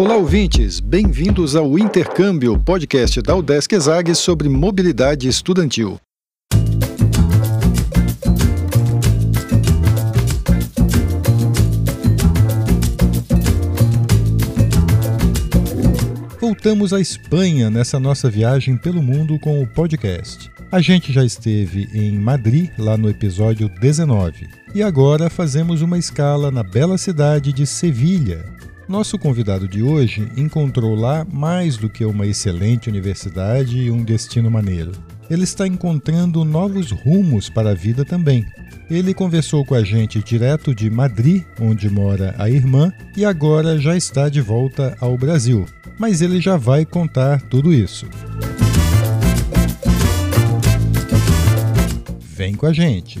[0.00, 0.80] Olá, ouvintes!
[0.80, 6.00] Bem-vindos ao Intercâmbio, podcast da Udesc Exag sobre mobilidade estudantil.
[16.40, 20.50] Voltamos à Espanha nessa nossa viagem pelo mundo com o podcast.
[20.72, 26.50] A gente já esteve em Madrid, lá no episódio 19, e agora fazemos uma escala
[26.50, 28.59] na bela cidade de Sevilha,
[28.90, 34.50] nosso convidado de hoje encontrou lá mais do que uma excelente universidade e um destino
[34.50, 34.90] maneiro.
[35.30, 38.44] Ele está encontrando novos rumos para a vida também.
[38.90, 43.96] Ele conversou com a gente direto de Madrid, onde mora a irmã, e agora já
[43.96, 45.64] está de volta ao Brasil.
[45.96, 48.06] Mas ele já vai contar tudo isso.
[52.18, 53.20] Vem com a gente!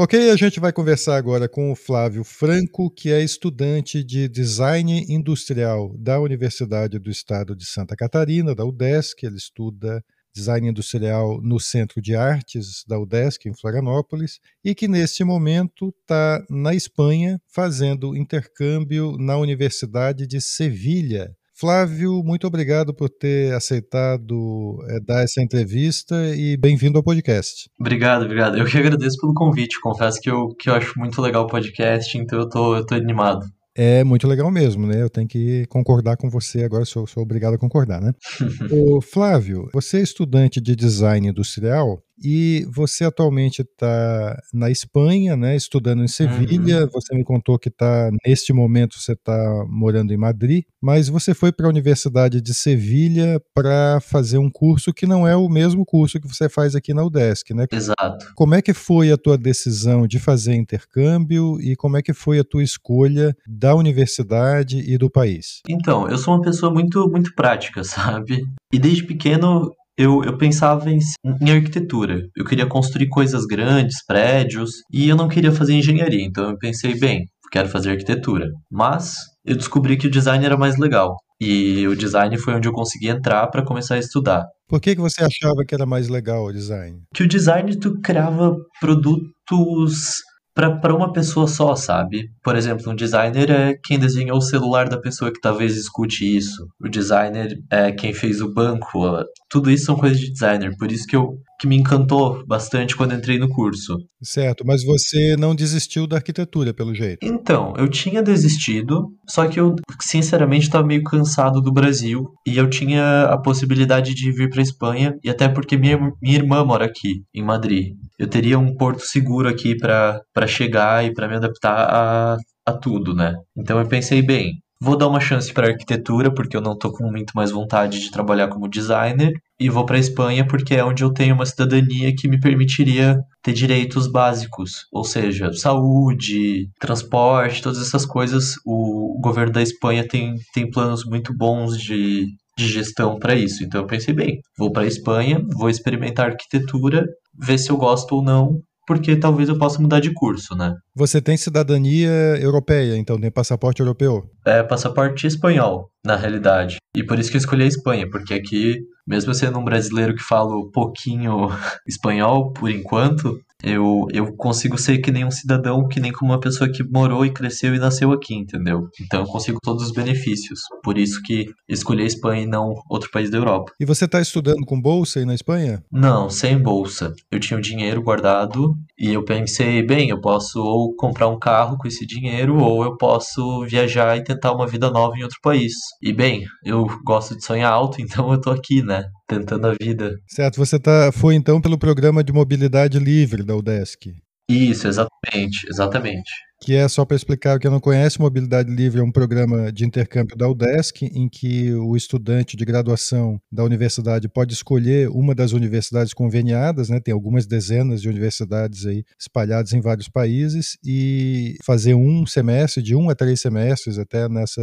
[0.00, 5.04] Ok, a gente vai conversar agora com o Flávio Franco, que é estudante de Design
[5.08, 9.26] Industrial da Universidade do Estado de Santa Catarina, da UDESC.
[9.26, 10.00] Ele estuda
[10.32, 16.46] Design Industrial no Centro de Artes da UDESC, em Florianópolis, e que neste momento está
[16.48, 25.00] na Espanha fazendo intercâmbio na Universidade de Sevilha, Flávio, muito obrigado por ter aceitado é,
[25.00, 27.68] dar essa entrevista e bem-vindo ao podcast.
[27.80, 28.56] Obrigado, obrigado.
[28.56, 29.80] Eu que agradeço pelo convite.
[29.80, 32.94] Confesso que eu, que eu acho muito legal o podcast, então eu tô, eu tô
[32.94, 33.44] animado.
[33.74, 35.02] É muito legal mesmo, né?
[35.02, 38.12] Eu tenho que concordar com você agora, sou, sou obrigado a concordar, né?
[38.70, 45.56] Ô, Flávio, você é estudante de design industrial e você atualmente está na Espanha, né,
[45.56, 46.82] estudando em Sevilha.
[46.82, 46.90] Uhum.
[46.92, 51.52] Você me contou que está neste momento você está morando em Madrid, mas você foi
[51.52, 56.20] para a Universidade de Sevilha para fazer um curso que não é o mesmo curso
[56.20, 57.66] que você faz aqui na UDESC, né?
[57.72, 58.32] Exato.
[58.34, 62.38] Como é que foi a tua decisão de fazer intercâmbio e como é que foi
[62.38, 65.62] a tua escolha da universidade e do país?
[65.68, 68.44] Então, eu sou uma pessoa muito muito prática, sabe?
[68.72, 70.98] E desde pequeno eu, eu pensava em,
[71.42, 72.22] em, arquitetura.
[72.36, 76.24] Eu queria construir coisas grandes, prédios, e eu não queria fazer engenharia.
[76.24, 78.46] Então eu pensei, bem, quero fazer arquitetura.
[78.70, 79.14] Mas
[79.44, 81.16] eu descobri que o design era mais legal.
[81.40, 84.44] E o design foi onde eu consegui entrar para começar a estudar.
[84.68, 87.00] Por que, que você achava que era mais legal o design?
[87.14, 90.20] Que o design tu criava produtos
[90.58, 92.30] para uma pessoa só, sabe?
[92.42, 96.66] Por exemplo, um designer é quem desenhou o celular da pessoa que talvez escute isso.
[96.80, 99.00] O designer é quem fez o banco.
[99.48, 100.76] Tudo isso são coisas de designer.
[100.76, 103.96] Por isso que eu que me encantou bastante quando entrei no curso.
[104.22, 107.26] Certo, mas você não desistiu da arquitetura, pelo jeito.
[107.26, 112.70] Então, eu tinha desistido, só que eu, sinceramente, estava meio cansado do Brasil e eu
[112.70, 117.22] tinha a possibilidade de vir para Espanha, e até porque minha, minha irmã mora aqui,
[117.34, 117.94] em Madrid.
[118.18, 122.36] Eu teria um porto seguro aqui para chegar e para me adaptar a,
[122.66, 123.34] a tudo, né?
[123.56, 127.10] Então eu pensei, bem, Vou dar uma chance para arquitetura, porque eu não tô com
[127.10, 129.32] muito mais vontade de trabalhar como designer.
[129.60, 133.52] E vou para Espanha, porque é onde eu tenho uma cidadania que me permitiria ter
[133.52, 138.54] direitos básicos, ou seja, saúde, transporte, todas essas coisas.
[138.64, 142.26] O governo da Espanha tem, tem planos muito bons de,
[142.56, 143.64] de gestão para isso.
[143.64, 147.04] Então eu pensei, bem, vou para Espanha, vou experimentar arquitetura,
[147.36, 150.74] ver se eu gosto ou não, porque talvez eu possa mudar de curso, né?
[150.96, 152.10] Você tem cidadania
[152.40, 154.22] europeia, então tem passaporte europeu?
[154.46, 156.78] É passaporte espanhol, na realidade.
[156.96, 160.22] E por isso que eu escolhi a Espanha, porque aqui, mesmo sendo um brasileiro que
[160.22, 161.48] fala pouquinho
[161.86, 166.40] espanhol por enquanto, eu, eu consigo ser que nem um cidadão, que nem como uma
[166.40, 168.88] pessoa que morou e cresceu e nasceu aqui, entendeu?
[169.00, 170.60] Então eu consigo todos os benefícios.
[170.82, 173.72] Por isso que escolhi a Espanha e não outro país da Europa.
[173.80, 175.82] E você está estudando com bolsa aí na Espanha?
[175.90, 177.12] Não, sem bolsa.
[177.30, 181.76] Eu tinha o dinheiro guardado e eu pensei, bem, eu posso ou comprar um carro
[181.76, 185.72] com esse dinheiro ou eu posso viajar e tentar uma vida nova em outro país.
[186.00, 189.04] E bem, eu gosto de sonhar alto, então eu tô aqui, né?
[189.28, 190.18] Tentando a vida.
[190.26, 194.14] Certo, você tá, foi então pelo programa de mobilidade livre da UDESC.
[194.50, 196.30] Isso, exatamente, exatamente.
[196.60, 200.36] Que é, só para explicar quem não conhece, Mobilidade Livre é um programa de intercâmbio
[200.36, 206.12] da UDESC, em que o estudante de graduação da universidade pode escolher uma das universidades
[206.12, 206.98] conveniadas, né?
[206.98, 212.94] tem algumas dezenas de universidades aí espalhadas em vários países, e fazer um semestre, de
[212.94, 214.60] um a três semestres até nessa,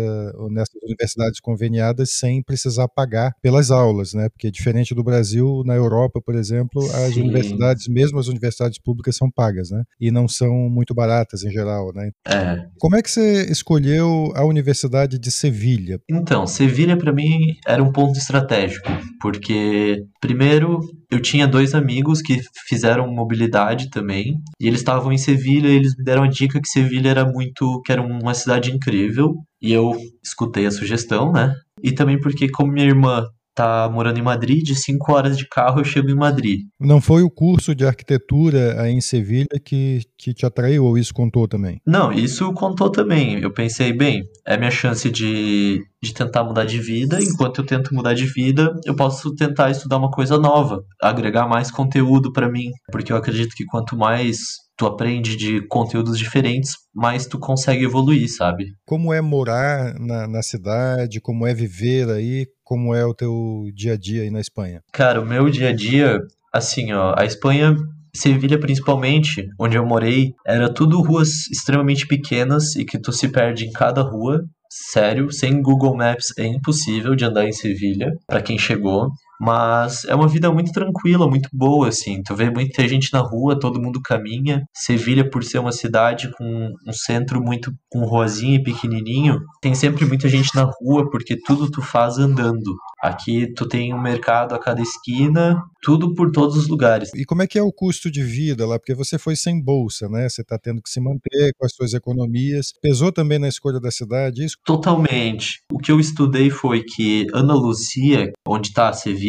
[0.51, 4.27] nessas universidades conveniadas, sem precisar pagar pelas aulas, né?
[4.27, 7.21] porque diferente do Brasil, na Europa, por exemplo, as Sim.
[7.21, 9.83] universidades, mesmo as universidades públicas, são pagas, né?
[9.99, 11.84] e não são muito baratas em geral.
[11.93, 12.11] Né?
[12.27, 12.57] É.
[12.79, 15.99] Como é que você escolheu a Universidade de Sevilha?
[16.09, 18.89] Então, Sevilha para mim era um ponto estratégico,
[19.21, 20.79] porque primeiro
[21.11, 25.95] eu tinha dois amigos que fizeram mobilidade também, e eles estavam em Sevilha e eles
[25.97, 29.91] me deram a dica que Sevilha era muito, que era uma cidade incrível, e eu
[30.23, 31.53] escutei a sugestão, né?
[31.83, 35.79] E também porque como minha irmã tá morando em Madrid, de 5 horas de carro
[35.79, 36.61] eu chego em Madrid.
[36.79, 41.13] Não foi o curso de arquitetura aí em Sevilha que, que te atraiu ou isso
[41.13, 41.79] contou também?
[41.85, 43.39] Não, isso contou também.
[43.39, 47.17] Eu pensei, bem, é minha chance de, de tentar mudar de vida.
[47.21, 51.71] Enquanto eu tento mudar de vida, eu posso tentar estudar uma coisa nova, agregar mais
[51.71, 57.25] conteúdo para mim, porque eu acredito que quanto mais tu aprende de conteúdos diferentes, mais
[57.25, 58.73] tu consegue evoluir, sabe?
[58.85, 63.93] Como é morar na, na cidade, como é viver aí, como é o teu dia
[63.93, 64.81] a dia aí na Espanha?
[64.91, 66.19] Cara, o meu dia a dia,
[66.53, 67.75] assim, ó, a Espanha
[68.15, 73.65] Sevilha, principalmente, onde eu morei, era tudo ruas extremamente pequenas e que tu se perde
[73.65, 74.41] em cada rua.
[74.69, 79.09] Sério, sem Google Maps é impossível de andar em Sevilha, para quem chegou.
[79.39, 82.21] Mas é uma vida muito tranquila, muito boa, assim.
[82.23, 84.63] Tu vê muita gente na rua, todo mundo caminha.
[84.73, 90.05] Sevilha, por ser uma cidade com um centro muito com ruazinha e pequenininho, tem sempre
[90.05, 92.75] muita gente na rua, porque tudo tu faz andando.
[93.01, 97.11] Aqui tu tem um mercado a cada esquina, tudo por todos os lugares.
[97.13, 98.79] E como é que é o custo de vida lá?
[98.79, 100.27] Porque você foi sem bolsa, né?
[100.27, 102.73] Você está tendo que se manter com as suas economias.
[102.81, 104.57] Pesou também na escolha da cidade isso?
[104.65, 105.59] Totalmente.
[105.71, 109.24] O que eu estudei foi que Ana Lucia, onde está a Sevilha,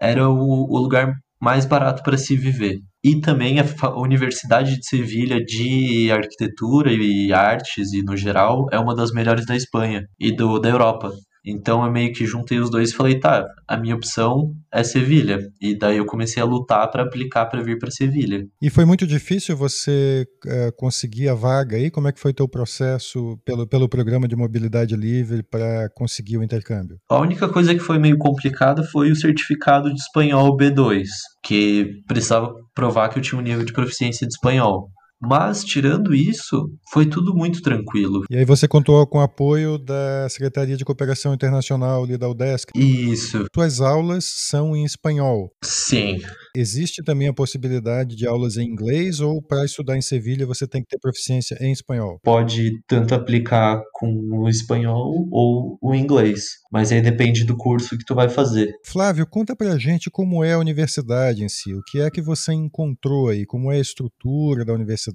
[0.00, 2.78] era o, o lugar mais barato para se viver.
[3.02, 3.64] E também a
[3.96, 9.56] Universidade de Sevilha de Arquitetura e Artes, e no geral, é uma das melhores da
[9.56, 11.12] Espanha e do, da Europa.
[11.50, 15.38] Então eu meio que juntei os dois e falei, tá, a minha opção é Sevilha.
[15.60, 18.46] E daí eu comecei a lutar para aplicar para vir para Sevilha.
[18.60, 21.90] E foi muito difícil você uh, conseguir a vaga aí?
[21.90, 26.42] Como é que foi teu processo pelo, pelo programa de mobilidade livre para conseguir o
[26.42, 26.98] intercâmbio?
[27.08, 31.04] A única coisa que foi meio complicada foi o certificado de espanhol B2,
[31.42, 34.90] que precisava provar que eu tinha um nível de proficiência de espanhol.
[35.20, 38.22] Mas, tirando isso, foi tudo muito tranquilo.
[38.30, 42.70] E aí você contou com o apoio da Secretaria de Cooperação Internacional ali da UDESC?
[42.76, 43.44] Isso.
[43.54, 45.50] Suas aulas são em espanhol?
[45.62, 46.20] Sim.
[46.54, 50.82] Existe também a possibilidade de aulas em inglês ou para estudar em Sevilha você tem
[50.82, 52.18] que ter proficiência em espanhol?
[52.22, 58.04] Pode tanto aplicar com o espanhol ou o inglês, mas aí depende do curso que
[58.04, 58.72] tu vai fazer.
[58.84, 62.52] Flávio, conta pra gente como é a universidade em si, o que é que você
[62.52, 65.07] encontrou aí, como é a estrutura da universidade,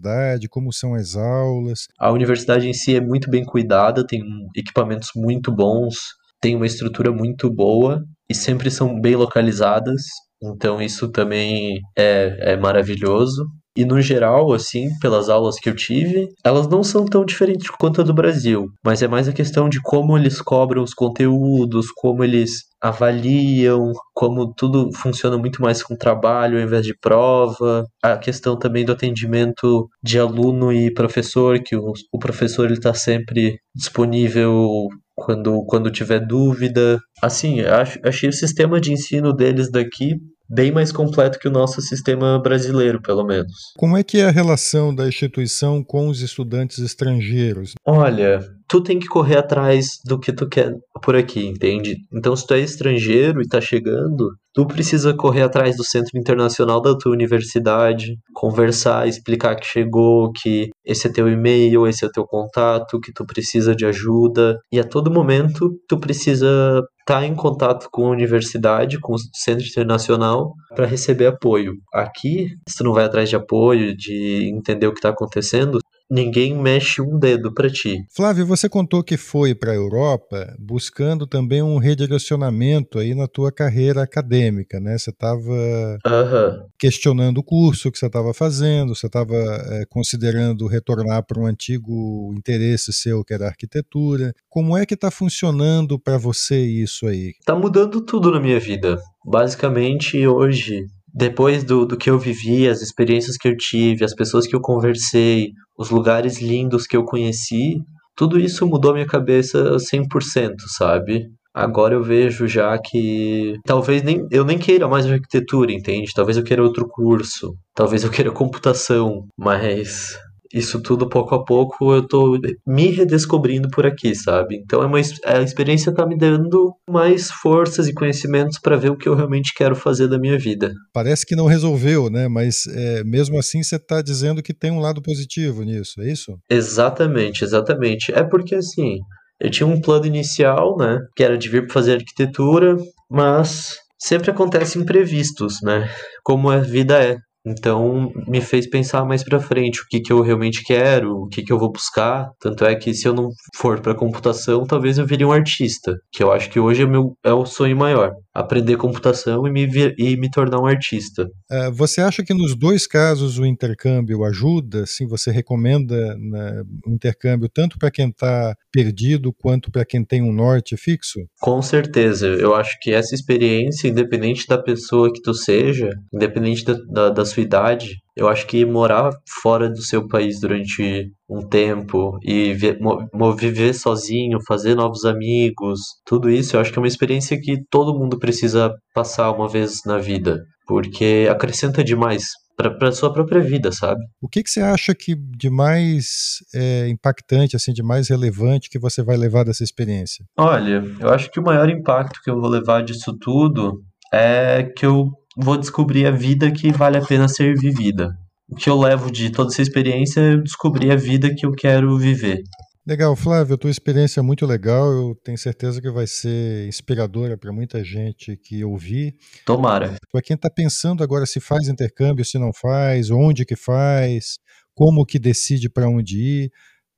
[0.50, 1.88] como são as aulas?
[2.00, 4.22] A universidade em si é muito bem cuidada, tem
[4.56, 5.96] equipamentos muito bons,
[6.42, 10.02] tem uma estrutura muito boa e sempre são bem localizadas.
[10.42, 13.46] Então isso também é, é maravilhoso.
[13.76, 18.02] E no geral, assim, pelas aulas que eu tive, elas não são tão diferentes quanto
[18.02, 22.24] a do Brasil, mas é mais a questão de como eles cobram os conteúdos, como
[22.24, 28.60] eles avaliam, como tudo funciona muito mais com trabalho ao invés de prova, a questão
[28.60, 35.64] também do atendimento de aluno e professor, que o, o professor está sempre disponível quando,
[35.66, 37.00] quando tiver dúvida.
[37.22, 40.16] Assim, acho, achei o sistema de ensino deles daqui
[40.50, 43.54] bem mais completo que o nosso sistema brasileiro, pelo menos.
[43.78, 47.74] Como é que é a relação da instituição com os estudantes estrangeiros?
[47.86, 51.98] Olha, tu tem que correr atrás do que tu quer por aqui, entende?
[52.12, 56.82] Então, se tu é estrangeiro e tá chegando, tu precisa correr atrás do centro internacional
[56.82, 62.26] da tua universidade, conversar, explicar que chegou, que esse é teu e-mail, esse é teu
[62.26, 64.60] contato, que tu precisa de ajuda.
[64.72, 69.66] E a todo momento, tu precisa tá em contato com a universidade, com o centro
[69.66, 71.76] internacional, para receber apoio.
[71.94, 75.80] Aqui, se tu não vai atrás de apoio, de entender o que está acontecendo,
[76.14, 78.06] ninguém mexe um dedo para ti.
[78.16, 83.52] Flávio, você contou que foi para a Europa buscando também um redirecionamento aí na tua
[83.52, 84.96] carreira acadêmica, né?
[84.96, 86.68] Você estava uhum.
[86.78, 92.32] questionando o curso que você estava fazendo, você estava é, considerando retornar para um antigo
[92.38, 94.34] interesse seu que era a arquitetura.
[94.48, 97.34] Como é que está funcionando para você isso aí?
[97.40, 99.00] Está mudando tudo na minha vida.
[99.26, 104.48] Basicamente, hoje depois do, do que eu vivi, as experiências que eu tive, as pessoas
[104.48, 107.78] que eu conversei, os lugares lindos que eu conheci,
[108.16, 111.28] tudo isso mudou minha cabeça 100%, sabe?
[111.54, 116.12] Agora eu vejo já que talvez nem eu nem queira mais arquitetura, entende?
[116.14, 120.18] Talvez eu queira outro curso, talvez eu queira computação, mas
[120.54, 124.58] isso tudo pouco a pouco eu tô me redescobrindo por aqui, sabe?
[124.58, 128.98] Então é uma a experiência tá me dando mais forças e conhecimentos para ver o
[128.98, 130.72] que eu realmente quero fazer da minha vida.
[130.94, 132.28] Parece que não resolveu, né?
[132.28, 136.38] Mas é, mesmo assim você tá dizendo que tem um lado positivo nisso, é isso?
[136.50, 138.14] Exatamente, exatamente.
[138.14, 139.00] É porque assim,
[139.40, 142.78] eu tinha um plano inicial, né, que era de vir para fazer arquitetura,
[143.10, 145.90] mas sempre acontecem imprevistos, né?
[146.24, 147.18] Como a vida é.
[147.46, 151.44] Então me fez pensar mais para frente o que, que eu realmente quero, o que,
[151.44, 152.30] que eu vou buscar.
[152.40, 156.24] Tanto é que se eu não for para computação, talvez eu viria um artista, que
[156.24, 158.14] eu acho que hoje é, meu, é o sonho maior.
[158.34, 161.30] Aprender computação e me, vir, e me tornar um artista.
[161.52, 164.86] É, você acha que nos dois casos o intercâmbio ajuda?
[164.86, 170.22] Sim, você recomenda né, o intercâmbio tanto para quem está perdido quanto para quem tem
[170.22, 171.20] um norte fixo?
[171.40, 172.28] Com certeza.
[172.28, 177.26] Eu acho que essa experiência, independente da pessoa que tu seja, independente da, da, da
[177.26, 183.74] sua idade, eu acho que morar fora do seu país durante um tempo e viver
[183.74, 188.20] sozinho, fazer novos amigos, tudo isso eu acho que é uma experiência que todo mundo
[188.20, 194.00] precisa passar uma vez na vida, porque acrescenta demais para sua própria vida, sabe?
[194.22, 198.80] O que, que você acha que de mais é, impactante, assim, de mais relevante que
[198.80, 200.24] você vai levar dessa experiência?
[200.38, 203.82] Olha, eu acho que o maior impacto que eu vou levar disso tudo
[204.14, 208.18] é que eu vou descobrir a vida que vale a pena ser vivida.
[208.50, 211.98] O que eu levo de toda essa experiência é descobrir a vida que eu quero
[211.98, 212.44] viver.
[212.86, 214.92] Legal, Flávio, a tua experiência é muito legal.
[214.92, 219.16] Eu tenho certeza que vai ser inspiradora para muita gente que ouvir.
[219.46, 219.96] Tomara.
[220.12, 224.38] Para quem está pensando agora se faz intercâmbio, se não faz, onde que faz,
[224.76, 226.52] como que decide para onde ir.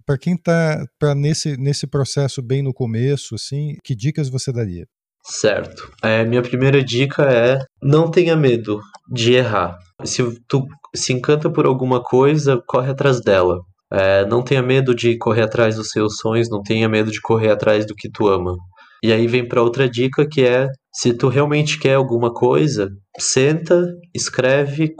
[0.04, 4.88] Para quem está nesse, nesse processo bem no começo, assim, que dicas você daria?
[5.28, 5.92] Certo.
[6.04, 8.80] É, minha primeira dica é não tenha medo
[9.12, 9.78] de errar.
[10.04, 13.60] Se tu se encanta por alguma coisa, corre atrás dela.
[13.92, 17.50] É, não tenha medo de correr atrás dos seus sonhos, não tenha medo de correr
[17.50, 18.56] atrás do que tu ama.
[19.04, 22.90] E aí vem para outra dica que é: se tu realmente quer alguma coisa,
[23.20, 24.94] senta, escreve,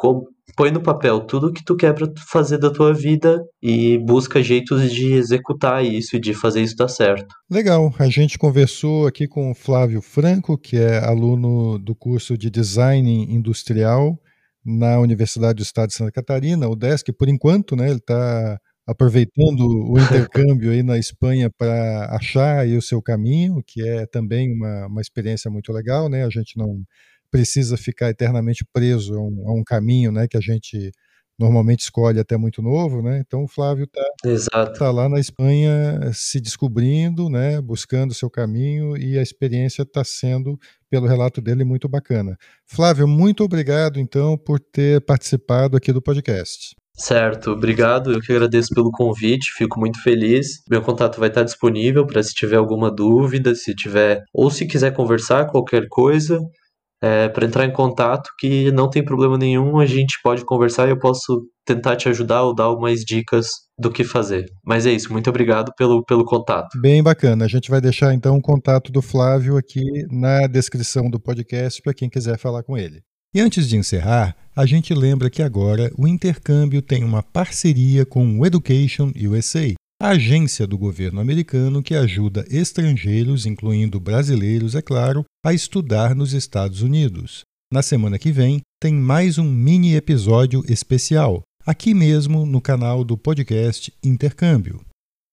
[0.56, 4.42] põe no papel tudo o que tu quer para fazer da tua vida e busca
[4.42, 7.34] jeitos de executar isso e de fazer isso dar certo.
[7.50, 7.94] Legal.
[8.00, 13.26] A gente conversou aqui com o Flávio Franco, que é aluno do curso de Design
[13.30, 14.18] Industrial
[14.66, 18.58] na Universidade do Estado de Santa Catarina, o DESC, por enquanto, né, ele está
[18.88, 24.88] aproveitando o intercâmbio aí na Espanha para achar o seu caminho, que é também uma,
[24.88, 26.24] uma experiência muito legal, né?
[26.26, 26.84] A gente não
[27.36, 30.26] precisa ficar eternamente preso a um, a um caminho, né?
[30.26, 30.90] Que a gente
[31.38, 33.22] normalmente escolhe até muito novo, né?
[33.26, 37.60] Então o Flávio está tá lá na Espanha se descobrindo, né?
[37.60, 40.58] Buscando seu caminho e a experiência está sendo,
[40.90, 42.38] pelo relato dele, muito bacana.
[42.66, 46.74] Flávio, muito obrigado então por ter participado aqui do podcast.
[46.98, 48.14] Certo, obrigado.
[48.14, 50.64] Eu que agradeço pelo convite, fico muito feliz.
[50.70, 54.94] Meu contato vai estar disponível para se tiver alguma dúvida, se tiver ou se quiser
[54.94, 56.40] conversar qualquer coisa,
[57.06, 60.90] é, para entrar em contato, que não tem problema nenhum, a gente pode conversar e
[60.90, 63.48] eu posso tentar te ajudar ou dar algumas dicas
[63.78, 64.48] do que fazer.
[64.66, 66.82] Mas é isso, muito obrigado pelo, pelo contato.
[66.82, 67.46] Bem bacana.
[67.46, 71.94] A gente vai deixar então o contato do Flávio aqui na descrição do podcast para
[71.94, 73.02] quem quiser falar com ele.
[73.36, 78.40] E antes de encerrar, a gente lembra que agora o intercâmbio tem uma parceria com
[78.40, 85.24] o Education USA, a agência do governo americano que ajuda estrangeiros, incluindo brasileiros, é claro,
[85.44, 87.42] a estudar nos Estados Unidos.
[87.72, 93.18] Na semana que vem, tem mais um mini episódio especial, aqui mesmo no canal do
[93.18, 94.82] podcast Intercâmbio.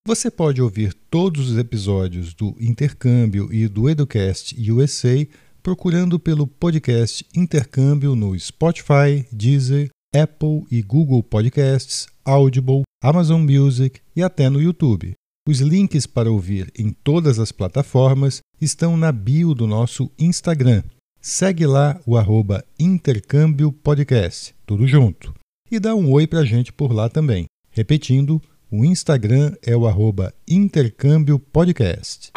[0.07, 5.27] Você pode ouvir todos os episódios do Intercâmbio e do Educast USA
[5.63, 14.23] procurando pelo podcast Intercâmbio no Spotify, Deezer, Apple e Google Podcasts, Audible, Amazon Music e
[14.23, 15.15] até no YouTube.
[15.49, 20.83] Os links para ouvir em todas as plataformas estão na bio do nosso Instagram.
[21.21, 25.35] Segue lá o arroba Intercâmbio Podcast, tudo junto.
[25.71, 27.47] E dá um oi pra gente por lá também.
[27.71, 28.41] Repetindo,
[28.71, 32.31] o Instagram é o arroba Intercâmbio Podcast.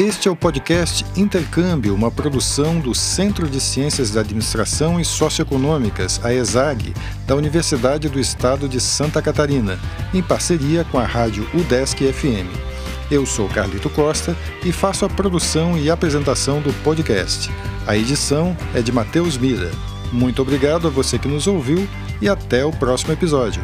[0.00, 6.18] Este é o podcast Intercâmbio, uma produção do Centro de Ciências da Administração e Socioeconômicas,
[6.24, 6.94] a ESAG,
[7.26, 9.78] da Universidade do Estado de Santa Catarina,
[10.14, 12.48] em parceria com a rádio UDESC FM.
[13.10, 17.50] Eu sou Carlito Costa e faço a produção e apresentação do podcast.
[17.86, 19.70] A edição é de Matheus Mira.
[20.10, 21.86] Muito obrigado a você que nos ouviu
[22.22, 23.62] e até o próximo episódio.